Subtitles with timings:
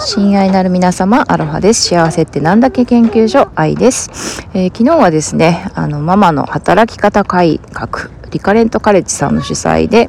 [0.00, 1.88] 親愛なる皆様、アロハです。
[1.88, 4.46] 幸せってなんだっけ研究所、愛です。
[4.54, 10.08] えー、昨日はですね、あの、ママの働き方改革、リカレントカレッジさんの主催で、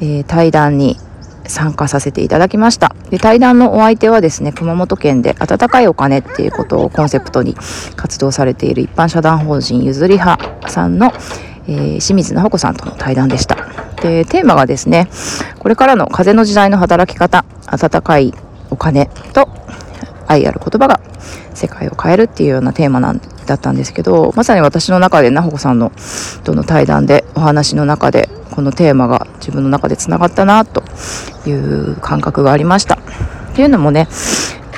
[0.00, 0.96] えー、対談に
[1.46, 7.54] 参加させていただきましたで対談のお相手はですね熊本県で温かいお金っていうことをコンセプトに
[7.94, 11.12] 活動されている一般社団法人ゆずり派さんの、
[11.68, 13.54] えー、清水直子さんとの対談でした
[14.02, 15.08] でテーマがですね
[15.60, 18.34] これからの風の時代の働き方温かい
[18.70, 19.48] お金と
[20.26, 21.00] 愛ある言葉が
[21.54, 25.92] 世界を変えるっていうようなテーマなんだったんですけどまさに私の中でなほこさんの
[26.44, 30.82] との対談でお話の中でこのテーマが自分の中でつながったなと
[31.46, 32.96] いう感覚がありました。
[32.96, 32.98] っ
[33.54, 34.08] ていうのもね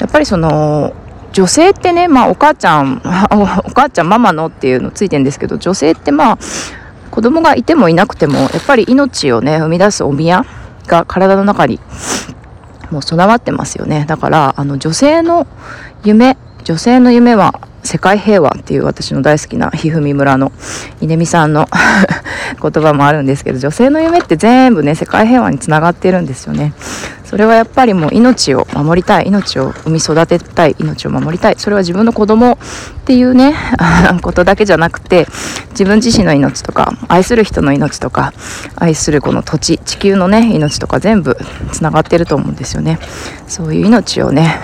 [0.00, 0.94] やっぱりその
[1.32, 6.38] 女性ってね、まあ、お母ちゃん お母ちゃんママのっていうのついてるんですけど女性ってまあ
[7.10, 10.44] 子供がいてもいなくてもやっぱり命をね生み出すお宮
[10.86, 11.80] が体の中に
[12.90, 14.04] もう備わってますよね。
[14.06, 15.46] だからあの女性の
[16.04, 20.52] 夢女性の夢は世界平和っていう私の大好きなひふみ村の
[21.00, 21.66] 稲見さんの
[22.60, 26.74] 言葉もあるんですけど女性の夢って全部ね世界平和につながってるんですよね。
[27.28, 31.56] それはやっぱりもう命を守りたい命を産み育てたい命を守りたい。
[31.58, 32.56] それは自分の子供っ
[33.04, 33.54] ていうね
[34.22, 35.26] ことだけじゃなくて
[35.72, 38.32] 自分自身の命とか愛する人の命とか
[38.76, 41.36] 愛するこの土地地球のね命とか全部
[41.70, 42.98] つながってると思うんですよね。
[43.46, 44.58] そういう命をね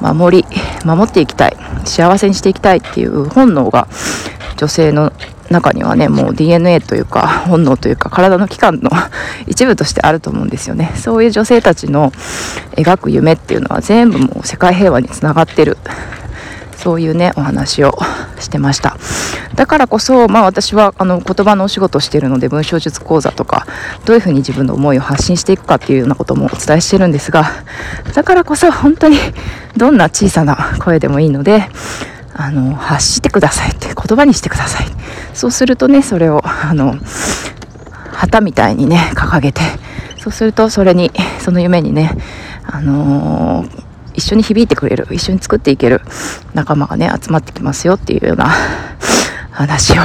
[0.00, 0.46] 守り
[0.84, 3.88] 守っていきたい幸せにしていきたいっていう本能が
[4.56, 5.12] 女性の
[5.52, 8.90] 中にはねもう DNA というか本能というか体の器官の
[9.46, 10.92] 一部としてあると思うんですよね。
[10.96, 12.12] そういう女性たちの
[12.76, 15.78] 描く夢っていうのは全部もう世界平和につながってる。
[16.76, 17.96] そういうねお話を
[18.40, 18.96] してました。
[19.54, 23.66] だからこそ、まあ、私はあの言葉のお仕事をしているので文章術講座とか
[24.04, 27.44] どういうふうに自分の思いを発信していくかっていうようなこともお伝えしてるんですが
[28.14, 29.18] だからこそ本当に
[29.76, 31.68] どんな小さな声でもいいので
[32.34, 34.86] あの発してくださいって言葉にしてください。
[35.34, 36.96] そうするとねそれをあの
[38.12, 39.60] 旗みたいにね掲げて
[40.18, 41.10] そうするとそれに
[41.40, 42.12] その夢にね
[42.64, 46.02] あのー一緒に響いてくれる一緒に作っていける
[46.54, 48.52] 仲間がね集まってきますよっていうような
[49.50, 50.02] 話を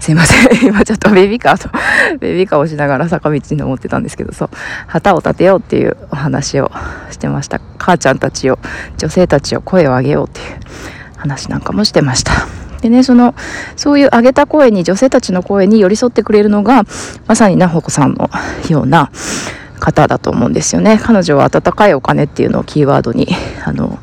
[0.00, 4.50] すいません今ちょっとベビーカーとベビーカーをしながら坂道に登ってたんですけどそう
[4.86, 6.70] 旗を立てようっていうお話を
[7.10, 7.60] してました。
[7.78, 8.58] 母ちゃんたちを
[8.96, 10.58] 女性たちを声を上げようっていう
[11.24, 12.46] 話なんかもしてました。
[12.82, 13.34] でねその
[13.76, 16.82] そういう上げた声に女性たちの声に寄り添ってくれるのが
[17.26, 18.28] まさになほこさんの
[18.68, 19.10] ような
[19.80, 21.00] 方だと思うんですよね。
[21.02, 23.28] 彼女は温かいお金っていうのをキーワードに
[23.64, 23.98] あの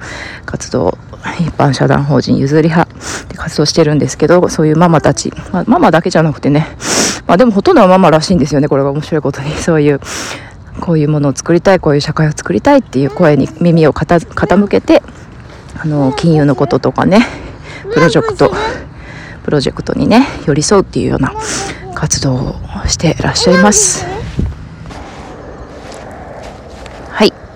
[0.47, 0.97] 活動
[1.39, 2.91] 一般社団法人ゆずり派
[3.29, 6.65] で活動してるんですけどそういうママたち、まあ、ママだけじゃなくてね
[7.27, 9.51] まあでもほとんどはママらしいんですよねこれが面白いことに。
[9.51, 9.99] そういう
[10.79, 15.03] こういうものを作りたいこういう社会を作りたいっていう声に耳を傾けて
[15.83, 17.25] あの金融のこととかね
[17.93, 18.51] プロジェクト
[19.43, 21.33] プロジェクトにね寄り添うっていうような
[21.95, 22.55] 活動を
[22.87, 24.21] してらっしゃいます。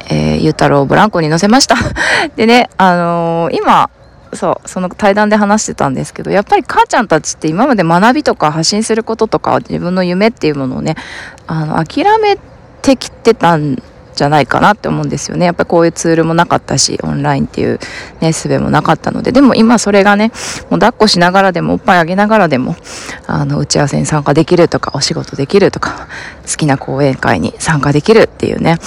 [0.10, 1.76] えー、ゆうたろうをブランコに乗せました。
[2.36, 3.90] でね、あのー、今、
[4.34, 10.96] そう、その対談で話してたんですけど、やっぱり母ちゃんたちって今まで学びとか発信することとか自分の夢っていうものをね、
[11.48, 12.38] あの、諦め
[12.82, 13.82] てきてたん
[14.16, 15.46] じゃないかなって思うんですよね。
[15.46, 17.80] やっぱりこういうツールもなかったし、オンラインっていう
[18.22, 20.32] ね、術もなかったので、でも今それがね、
[20.70, 22.76] もう抱っこしながらでも、おっぱいあげながらでも、
[23.28, 26.08] あの、打ち合わせに参加できるとか、お仕事できるとか、
[26.50, 28.78] 好きな講演会に参加できるっていうね、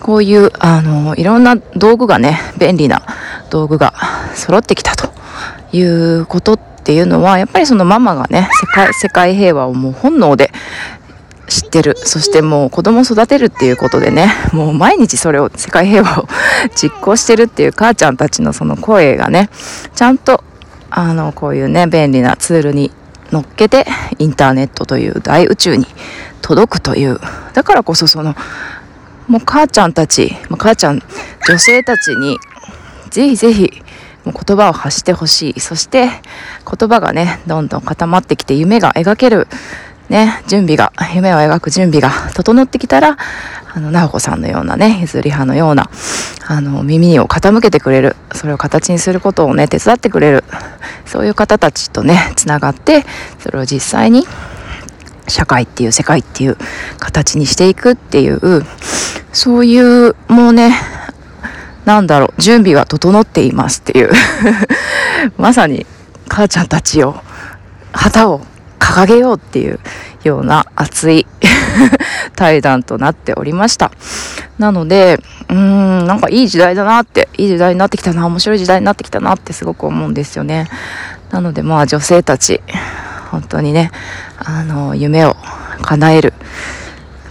[0.00, 3.02] こういう、あの、いろんな道具がね、便利な
[3.50, 3.94] 道具が
[4.34, 5.12] 揃ってきたと
[5.72, 10.52] いうことっていうのは、やっぱりそのママがね、世界、世界平和をもう本能で、
[11.46, 11.96] 知ってる。
[11.96, 16.28] そしてもう子供を育てるっていうことでねもう毎日それを世界平和を
[16.74, 19.50] 実行してるっていう母ちゃんたちのその声がね
[19.94, 20.42] ちゃんと
[20.90, 22.90] あのこういうね便利なツールに
[23.30, 23.84] 乗っけて
[24.18, 25.86] インターネットという大宇宙に
[26.40, 27.18] 届くという。
[27.52, 28.34] だからこそその
[29.28, 31.02] もう母ちゃんたち母ちゃん
[31.48, 32.38] 女性たちに
[33.10, 33.82] ぜひぜひ
[34.24, 35.60] もう言葉を発してほしい。
[35.60, 36.08] そして
[36.64, 39.46] 言葉がねどんどん固まってきて夢が描ける
[40.08, 43.16] ね、準備が、夢を描く準備が整ってきたら、
[43.74, 45.90] あの、直子さんのようなね、譲り派のような、
[46.46, 50.44] あの、耳を傾けてくれる、それを形にすることをね、手伝ってくれる、
[51.06, 53.04] そういう方たちとね、つながって、
[53.40, 54.26] それを実際に、
[55.26, 56.58] 社会っていう世界っていう
[56.98, 58.64] 形にしていくっていう、
[59.32, 60.76] そういう、もうね、
[61.84, 64.10] なんだろう、準備は整っていますっていう
[65.36, 65.86] まさに
[66.28, 67.16] 母ちゃんたちを、
[67.92, 68.42] 旗を
[68.84, 69.80] 掲げようっていう
[70.24, 71.26] ような熱い
[72.36, 73.90] 対談となっておりました。
[74.58, 80.68] なので、うーん、なんかいい時代だなって、いい時代になってきたな、面白い時代になってきたなってすごく思うんですよね。
[81.30, 82.60] なのでまあ女性たち、
[83.30, 83.90] 本当にね、
[84.38, 85.36] あの、夢を
[85.82, 86.34] 叶える。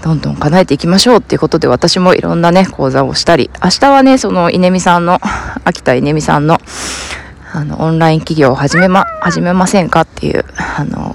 [0.02, 5.22] どんどん叶えていきましょうっていうことで私もいろんなね、講座をしたり、明日はね、その稲見さんの、
[5.64, 6.60] 秋田稲見さんの、
[7.56, 11.14] あの、オンライン企業を始めま、始めませんかっていう、あの、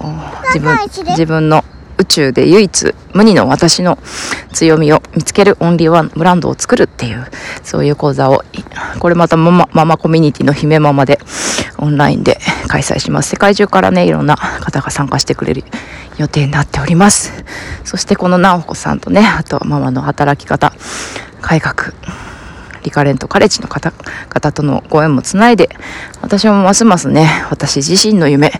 [0.53, 0.77] 自分、
[1.09, 1.65] 自分の
[1.97, 3.97] 宇宙で唯一無二の私の
[4.53, 7.27] 強みを見つけるオンリーワンブランドを作るっていう、
[7.61, 8.45] そういう講座を、
[8.99, 11.19] これまたママママコミュニティの姫ママで
[11.77, 13.31] オンラインで開催します。
[13.31, 15.65] 世界中からね、いろんな方が参加してくれる
[16.17, 17.33] 予定になっております。
[17.83, 20.71] そしてこの直子さんとね、あとママの働き方
[21.41, 21.93] 改革、
[22.83, 23.91] リカレントカレッジの方
[24.29, 25.69] 方とのご縁もつないで、
[26.21, 28.51] 私もますますね、私自身の夢、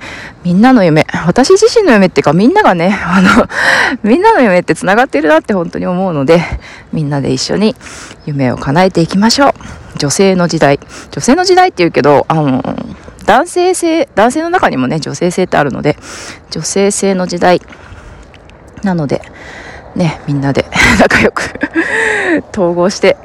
[0.43, 3.29] みんなの夢、私自身の夢っていうかみんながね、あの、
[4.01, 6.41] みんなの夢って繋がってるなって本当に思うので、
[6.93, 7.75] みんなで一緒に
[8.25, 9.53] 夢を叶えていきましょう。
[9.97, 10.79] 女性の時代。
[11.11, 12.63] 女性の時代って言うけど、あの、
[13.25, 15.97] 男性性、男性の中にもね、女性性ってあるので、
[16.51, 17.61] 女性性の時代
[18.83, 19.21] なので、
[19.95, 20.65] ね、みんなで
[20.99, 21.43] 仲良く
[22.53, 23.17] 統合して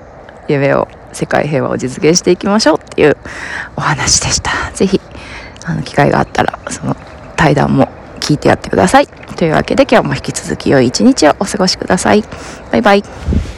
[0.48, 3.16] 夢を世界平和を実現していきましょうっていう
[3.76, 4.50] お話でした。
[4.72, 5.00] ぜひ
[5.64, 6.96] あの機会があったらその
[7.36, 7.88] 対談も
[8.20, 9.06] 聞いてやってください。
[9.06, 12.24] というわけで今日も引き続き良い一日をお過ごしください。
[12.70, 13.53] バイバイ。